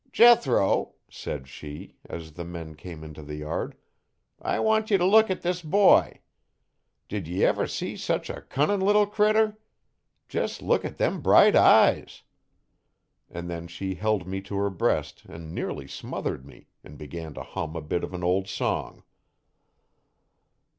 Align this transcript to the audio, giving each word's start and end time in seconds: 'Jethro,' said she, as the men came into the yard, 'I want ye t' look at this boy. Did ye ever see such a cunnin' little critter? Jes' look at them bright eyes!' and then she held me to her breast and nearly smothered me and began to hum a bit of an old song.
'Jethro,' 0.11 0.95
said 1.11 1.47
she, 1.47 1.95
as 2.09 2.31
the 2.31 2.43
men 2.43 2.73
came 2.73 3.03
into 3.03 3.21
the 3.21 3.35
yard, 3.35 3.75
'I 4.41 4.59
want 4.61 4.89
ye 4.89 4.97
t' 4.97 5.03
look 5.03 5.29
at 5.29 5.43
this 5.43 5.61
boy. 5.61 6.21
Did 7.07 7.27
ye 7.27 7.45
ever 7.45 7.67
see 7.67 7.95
such 7.95 8.27
a 8.27 8.41
cunnin' 8.41 8.79
little 8.79 9.05
critter? 9.05 9.59
Jes' 10.27 10.59
look 10.59 10.83
at 10.83 10.97
them 10.97 11.21
bright 11.21 11.55
eyes!' 11.55 12.23
and 13.29 13.47
then 13.47 13.67
she 13.67 13.93
held 13.93 14.27
me 14.27 14.41
to 14.41 14.55
her 14.55 14.71
breast 14.71 15.21
and 15.29 15.53
nearly 15.53 15.87
smothered 15.87 16.47
me 16.47 16.65
and 16.83 16.97
began 16.97 17.35
to 17.35 17.43
hum 17.43 17.75
a 17.75 17.79
bit 17.83 18.03
of 18.03 18.11
an 18.15 18.23
old 18.23 18.47
song. 18.47 19.03